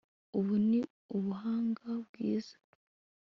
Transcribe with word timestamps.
ubu 0.37 0.55
ni 0.69 0.81
ubuhanga 1.15 1.85
bwiza 2.05 2.55